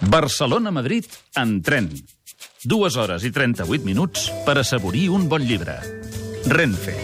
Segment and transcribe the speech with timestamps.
[0.00, 1.04] Barcelona-Madrid
[1.36, 1.90] en tren.
[2.64, 5.78] Dues hores i 38 minuts per assaborir un bon llibre.
[6.46, 6.94] Renfe.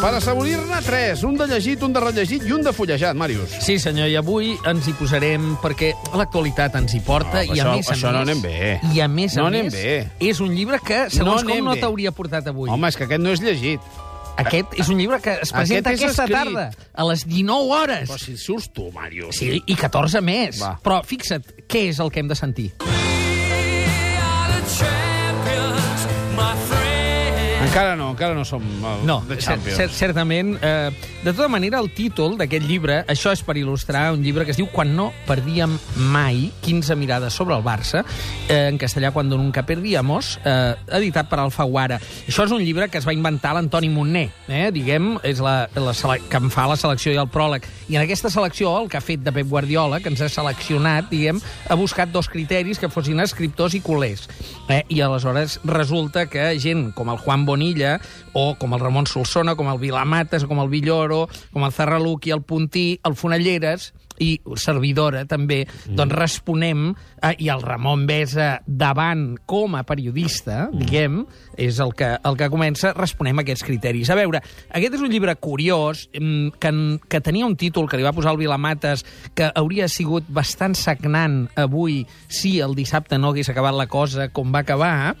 [0.00, 3.50] Per assaborir-ne tres, un de llegit, un de rellegit i un de fullejat, Màrius.
[3.64, 7.64] Sí, senyor, i avui ens hi posarem perquè l'actualitat ens hi porta No, i a
[7.64, 8.28] això- més a això no més...
[8.28, 8.80] anem bé.
[8.94, 9.96] I a més a No anem més, bé.
[10.20, 12.70] és un llibre que, segons No com, no t'hauria portat avui.
[12.70, 13.80] Home, és que aquest no és llegit.
[14.36, 16.36] Aquest és un llibre que es presenta Aquest és aquesta escrit.
[16.36, 18.10] tarda, a les 19 hores.
[18.10, 19.36] Però si surts tu, Màrius.
[19.38, 20.60] Sí, i 14 més.
[20.60, 20.76] Va.
[20.84, 22.70] Però fixa't, què és el que hem de sentir?
[27.56, 29.78] Encara no, encara no som el, No, de Champions.
[29.78, 30.58] cer certament.
[30.60, 30.90] Eh,
[31.24, 34.58] de tota manera, el títol d'aquest llibre, això és per il·lustrar un llibre que es
[34.60, 38.04] diu Quan no perdíem mai, 15 mirades sobre el Barça,
[38.48, 41.98] eh, en castellà Cuando nunca perdíamos, eh, editat per Alfaguara.
[42.28, 45.94] Això és un llibre que es va inventar l'Antoni Montner, eh, diguem, és la, la
[46.28, 47.64] que em fa la selecció i el pròleg.
[47.88, 51.08] I en aquesta selecció, el que ha fet de Pep Guardiola, que ens ha seleccionat,
[51.10, 54.28] diguem, ha buscat dos criteris que fossin escriptors i culers.
[54.68, 54.84] Eh?
[54.88, 58.00] I aleshores resulta que gent com el Juan Bonilla,
[58.34, 62.34] o com el Ramon Solsona, com el Vilamates, com el Villoro, com el Zarraluc i
[62.36, 63.92] el Puntí, el Fonalleres,
[64.22, 65.96] i servidora també, mm.
[65.98, 66.88] doncs responem,
[67.20, 70.80] eh, i el Ramon Besa davant com a periodista, mm.
[70.82, 71.20] diguem,
[71.56, 74.10] és el que, el que comença, responem a aquests criteris.
[74.12, 76.72] A veure, aquest és un llibre curiós, mm, que,
[77.08, 79.04] que tenia un títol que li va posar el Vilamates,
[79.36, 84.52] que hauria sigut bastant sagnant avui si el dissabte no hagués acabat la cosa com
[84.54, 85.16] va acabar,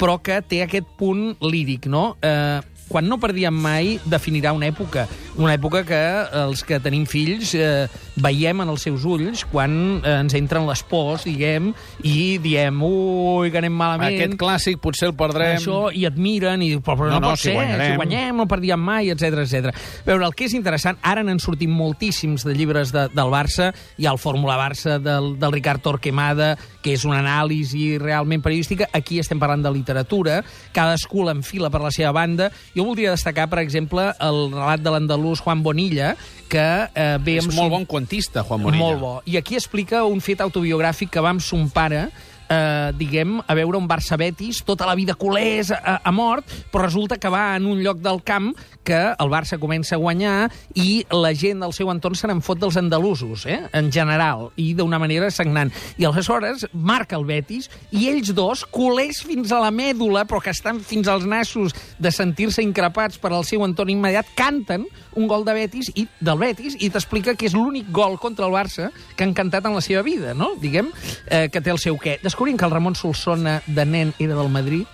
[0.00, 2.14] però que té aquest punt líric, no?
[2.24, 5.06] Eh, quan no perdíem mai, definirà una època.
[5.38, 5.98] Una època que
[6.42, 7.86] els que tenim fills eh,
[8.20, 9.72] veiem en els seus ulls quan
[10.02, 11.70] eh, ens entren les pors, diguem,
[12.02, 14.16] i diem, ui, que anem malament.
[14.16, 15.54] Aquest clàssic potser el perdrem.
[15.60, 17.92] Això, i et miren, i però, però no, No, no, pot si ser, guanyarem.
[17.92, 19.70] si guanyem, no perdíem mai, etc etc.
[20.08, 24.06] Veure, el que és interessant, ara n'han sortit moltíssims de llibres de, del Barça, hi
[24.08, 29.18] ha el Fórmula Barça del, del Ricard Torquemada, que és una anàlisi realment periodística, aquí
[29.20, 30.38] estem parlant de literatura,
[30.72, 32.50] cadascú l'enfila per la seva banda.
[32.76, 36.14] Jo voldria destacar, per exemple, el relat de l'andalús Juan Bonilla,
[36.48, 38.84] que eh, ve És amb molt son- bon quantista, Juan Bonilla.
[38.84, 39.22] molt bo.
[39.26, 42.08] I aquí explica un fet autobiogràfic que va amb son pare
[42.50, 47.18] eh, diguem, a veure un Barça-Betis, tota la vida culers a, a mort, però resulta
[47.22, 48.50] que va en un lloc del camp
[48.84, 52.58] que el Barça comença a guanyar i la gent del seu entorn se n'en fot
[52.60, 53.60] dels andalusos, eh?
[53.76, 55.70] en general, i d'una manera sagnant.
[56.00, 60.52] I aleshores marca el Betis i ells dos, culers fins a la mèdula, però que
[60.52, 65.44] estan fins als nassos de sentir-se increpats per al seu entorn immediat, canten un gol
[65.46, 69.26] de Betis i del Betis i t'explica que és l'únic gol contra el Barça que
[69.26, 70.52] han cantat en la seva vida, no?
[70.60, 70.90] Diguem,
[71.26, 72.18] eh, que té el seu què.
[72.40, 74.86] Descobrint que el Ramon Solsona de nen era del Madrid,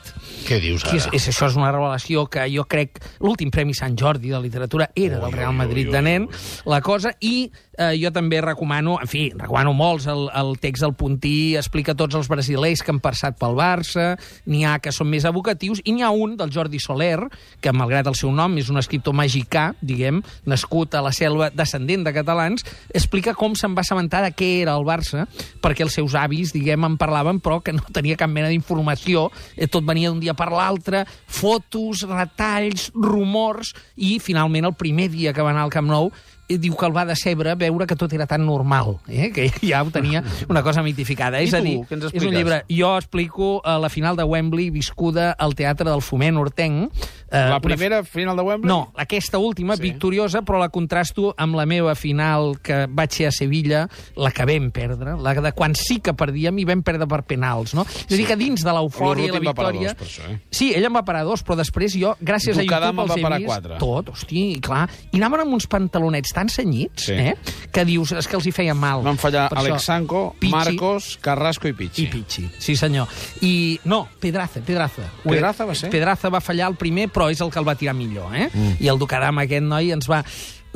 [0.47, 1.17] Què dius que és, ara?
[1.17, 5.21] és, això és una revelació que jo crec l'últim Premi Sant Jordi de literatura era
[5.23, 6.29] del Real Madrid de nen,
[6.69, 7.49] la cosa, i
[7.79, 12.17] eh, jo també recomano, en fi, recomano molts, el, el text del Puntí explica tots
[12.19, 14.15] els brasilers que han passat pel Barça,
[14.51, 17.19] n'hi ha que són més evocatius, i n'hi ha un del Jordi Soler,
[17.63, 22.07] que malgrat el seu nom és un escriptor magicà, diguem, nascut a la selva, descendent
[22.07, 25.27] de catalans, explica com se'n va assabentar de què era el Barça,
[25.63, 29.69] perquè els seus avis, diguem, en parlaven, però que no tenia cap mena d'informació, eh,
[29.69, 35.44] tot venia d'un dia per l'altre, fotos, retalls, rumors, i finalment el primer dia que
[35.44, 36.10] va anar al Camp Nou
[36.48, 39.31] eh, diu que el va decebre veure que tot era tan normal, eh?
[39.34, 41.41] que ja ho tenia una cosa mitificada.
[41.42, 42.38] I és a tu, dir, què ens és un expliques?
[42.38, 42.60] llibre...
[42.70, 47.06] Jo explico eh, la final de Wembley viscuda al Teatre del Foment Hortenc.
[47.28, 48.69] Eh, La una primera final de Wembley?
[48.69, 49.82] no, aquesta última, Sí.
[49.82, 54.44] victoriosa, però la contrasto amb la meva final que vaig ser a Sevilla, la que
[54.47, 57.82] vam perdre, la de quan sí que perdíem i vam perdre per penals, no?
[57.82, 59.88] És a dir, que dins de l'eufòria i la victòria...
[59.92, 60.38] dos, per això, eh?
[60.50, 63.38] Sí, ell en va parar dos, però després jo, gràcies Tu a YouTube, els he
[63.38, 63.78] vist quatre.
[63.78, 64.88] tot, hosti, clar.
[65.12, 67.12] I anaven amb uns pantalonets tan senyits, Sí.
[67.12, 67.34] eh?
[67.72, 69.03] que dius, és que els hi feien mal.
[69.03, 72.04] Van fallar Per Alex Sanco, Pichi Marcos, Carrasco i Pichi.
[72.04, 73.08] i Pichi, sí senyor.
[73.43, 75.10] I no, Pedraza, Pedraza.
[75.25, 75.91] Pedraza va ser?
[75.91, 78.50] Pedraza va fallar el primer, però és el que el va tirar millor, eh?
[78.53, 78.77] Mm.
[78.84, 80.21] I el Ducaram, aquest noi, ens va...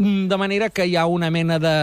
[0.00, 1.74] Mm, De manera que hi ha una mena de,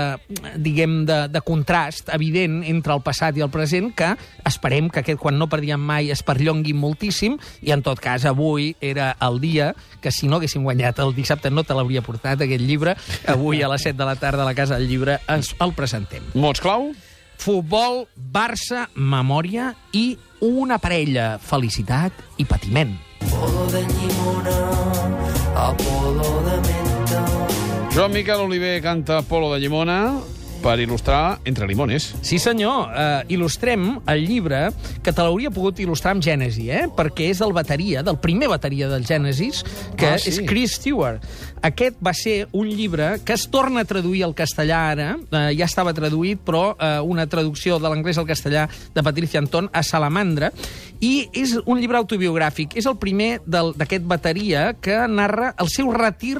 [0.58, 4.08] diguem, de, de contrast evident entre el passat i el present que
[4.48, 8.72] esperem que aquest, quan no perdíem mai, es perllongui moltíssim i, en tot cas, avui
[8.82, 12.66] era el dia que si no haguéssim guanyat el dissabte no te l'hauria portat, aquest
[12.66, 12.98] llibre.
[13.30, 16.26] Avui, a les 7 de la tarda, a la Casa del Llibre, ens el presentem.
[16.34, 16.90] Mots clau?
[17.38, 22.98] Futbol, Barça, memòria i una parella, felicitat i patiment.
[23.30, 23.70] Polo
[24.44, 27.26] de llimona, a polo de menta.
[27.94, 30.14] Joan Miquel Oliver canta Polo de Llimona
[30.62, 32.10] per il·lustrar Entre Limones.
[32.26, 32.90] Sí, senyor.
[32.90, 34.72] Uh, il·lustrem el llibre
[35.04, 36.88] que te l'hauria pogut il·lustrar amb Gènesi, eh?
[36.94, 39.64] perquè és del bateria, del primer bateria del Genesis,
[39.96, 40.30] que Ah, sí.
[40.30, 41.22] és Chris Stewart.
[41.62, 45.66] Aquest va ser un llibre que es torna a traduir al castellà ara, uh, ja
[45.66, 50.52] estava traduït, però uh, una traducció de l'anglès al castellà de Patricia Anton a Salamandra,
[51.00, 52.76] i és un llibre autobiogràfic.
[52.78, 56.40] És el primer del- d'aquest bateria que narra el seu retir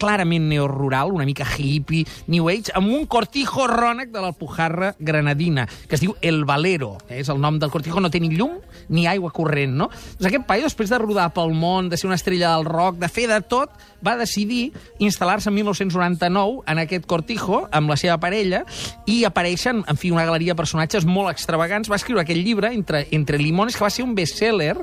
[0.00, 5.96] clarament neorural, una mica hippie, new age, amb un cortijo rònec de l'Alpujarra granadina, que
[5.96, 6.96] es diu El Valero.
[7.08, 7.20] Eh?
[7.22, 8.58] És el nom del cortijo, no té ni llum
[8.88, 9.88] ni aigua corrent, no?
[9.90, 13.10] Doncs aquest paio, després de rodar pel món, de ser una estrella del rock, de
[13.10, 13.72] fer de tot,
[14.06, 14.70] va decidir
[15.02, 18.62] instal·lar-se en 1999 en aquest cortijo amb la seva parella
[19.08, 21.90] i apareixen, en fi, una galeria de personatges molt extravagants.
[21.90, 24.76] Va escriure aquest llibre, Entre, Entre Limones, que va ser un best-seller,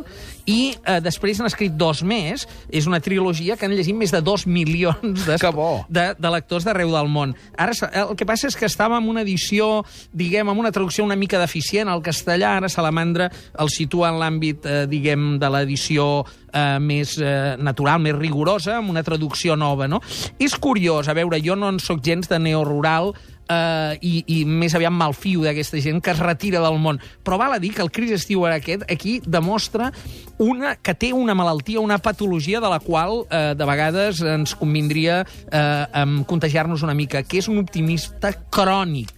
[0.45, 2.47] i eh, després han escrit dos més.
[2.69, 5.85] És una trilogia que han llegit més de dos milions de, Que bo.
[5.89, 7.35] de, de lectors d'arreu del món.
[7.59, 9.83] Ara, el que passa és que estava en una edició,
[10.15, 12.55] diguem, amb una traducció una mica deficient al castellà.
[12.57, 13.29] Ara Salamandra
[13.59, 16.07] el situa en l'àmbit, eh, diguem, de l'edició
[16.53, 20.01] eh, més eh, natural, més rigorosa, amb una traducció nova, no?
[20.39, 23.13] És curiós, a veure, jo no en sóc gens de neorural,
[23.49, 26.99] eh, i, i més aviat malfio d'aquesta gent que es retira del món.
[27.23, 29.91] Però val a dir que el Chris Stewart aquest aquí demostra
[30.37, 35.21] una, que té una malaltia, una patologia de la qual eh, de vegades ens convindria
[35.23, 39.12] eh, contagiar-nos una mica, que és un optimista crònic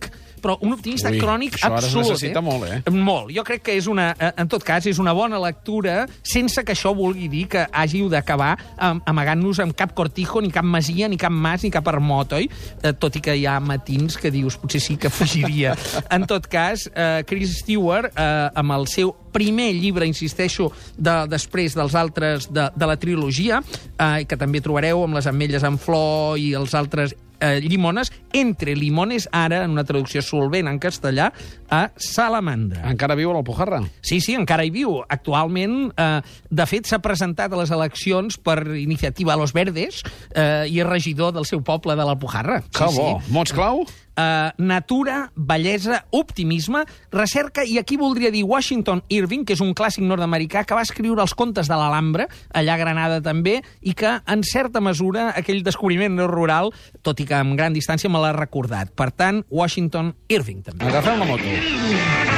[0.45, 2.11] però un optimista Ui, crònic absolut.
[2.11, 2.91] necessita molt, eh?
[2.93, 3.31] Molt.
[3.33, 6.75] Jo crec que és una, eh, en tot cas, és una bona lectura, sense que
[6.75, 11.17] això vulgui dir que hàgiu d'acabar am- amagant-nos amb cap cortijo, ni cap masia, ni
[11.17, 12.45] cap mas, ni cap armot, oi?
[12.83, 15.73] Eh, tot i que hi ha matins que dius, potser sí que fugiria.
[16.11, 21.73] en tot cas, eh, Chris Stewart, eh, amb el seu primer llibre, insisteixo, de, després
[21.75, 23.61] dels altres de, de la trilogia,
[23.97, 28.75] eh, que també trobareu amb les ametlles en flor i els altres eh, llimones, entre
[28.75, 31.31] limones, ara, en una traducció solvent en castellà,
[31.69, 32.83] a salamandra.
[32.91, 33.81] Encara viu a l'Alpujarra?
[34.05, 34.99] Sí, sí, encara hi viu.
[35.09, 40.03] Actualment, eh, de fet, s'ha presentat a les eleccions per iniciativa a Los Verdes
[40.33, 42.61] eh, i és regidor del seu poble de l'Alpujarra.
[42.75, 43.15] Que bo.
[43.33, 43.85] Mots clau?
[44.15, 50.05] Uh, natura, bellesa, optimisme, recerca, i aquí voldria dir Washington Irving, que és un clàssic
[50.07, 54.45] nord-americà que va escriure els contes de l'Alhambra, allà a Granada també, i que, en
[54.47, 56.71] certa mesura, aquell descobriment rural,
[57.03, 58.95] tot i que amb gran distància, me l'ha recordat.
[58.95, 60.87] Per tant, Washington Irving, també.
[60.87, 61.43] Agafem la moto.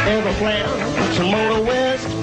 [0.07, 0.65] everywhere
[1.15, 2.16] to motor west.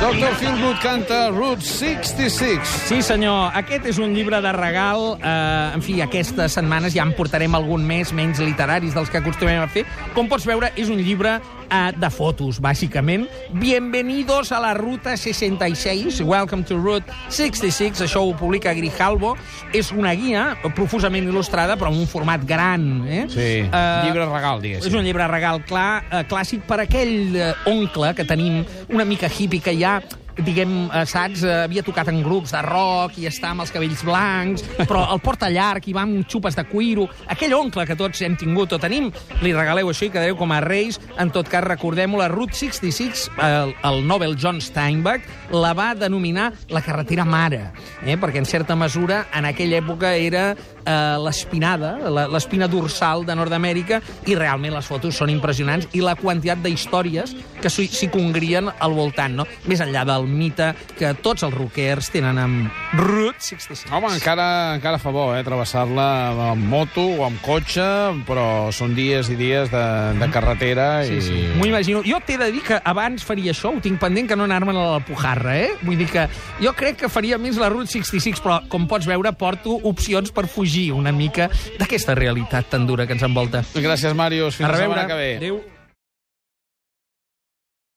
[0.00, 0.32] Dr.
[0.40, 2.64] Philgood canta Route 66.
[2.88, 3.50] Sí, senyor.
[3.52, 5.18] Aquest és un llibre de regal.
[5.20, 9.60] Eh, en fi, aquestes setmanes ja en portarem algun més, menys literaris dels que acostumem
[9.60, 9.84] a fer.
[10.16, 11.36] Com pots veure, és un llibre
[11.70, 13.28] eh, de fotos, bàsicament.
[13.52, 16.20] Bienvenidos a la Ruta 66.
[16.22, 18.00] Welcome to Route 66.
[18.02, 19.36] Això ho publica Grijalbo.
[19.72, 23.06] És una guia profusament il·lustrada, però en un format gran.
[23.08, 23.26] Eh?
[23.28, 24.98] Sí, Eh, llibre regal, És diguéssim.
[24.98, 29.60] un llibre regal clar, eh, clàssic per aquell eh, oncle que tenim, una mica hippie,
[29.60, 30.00] que ja
[30.44, 34.04] diguem, eh, saps, eh, havia tocat en grups de rock i està amb els cabells
[34.06, 37.08] blancs, però el porta llarg i va amb xupes de cuiro.
[37.28, 39.10] Aquell oncle que tots hem tingut o tenim,
[39.42, 41.00] li regaleu això i quedareu com a reis.
[41.18, 46.52] En tot cas, recordem-ho, la Route 66, el, el Nobel John Steinbeck, la va denominar
[46.68, 47.70] la carretera mare,
[48.04, 48.16] eh?
[48.20, 50.54] perquè en certa mesura en aquella època era
[50.84, 56.14] eh, l'espinada, la- l'espina dorsal de Nord-Amèrica, i realment les fotos són impressionants, i la
[56.16, 59.44] quantitat d'històries que s'hi s'hi congrien al voltant, no?
[59.68, 63.90] Més enllà del mite que tots els rockers tenen amb Route 66.
[63.92, 66.06] Home, encara, encara fa bo, eh, travessar-la
[66.52, 67.84] amb moto o amb cotxe,
[68.26, 69.84] però són dies i dies de,
[70.20, 71.20] de carretera Sí, i...
[71.22, 71.42] sí.
[71.58, 72.00] M'ho imagino.
[72.06, 74.86] Jo t'he de dir que abans faria això, ho tinc pendent que no anar-me'n a
[74.96, 75.70] la Pujarra, eh?
[75.82, 76.26] Vull dir que
[76.62, 80.46] jo crec que faria més la Route 66, però com pots veure porto opcions per
[80.48, 83.64] fugir una mica d'aquesta realitat tan dura que ens envolta.
[83.74, 84.56] Gràcies, Màrius.
[84.60, 85.36] Fins a la setmana que ve.
[85.42, 85.60] Adéu.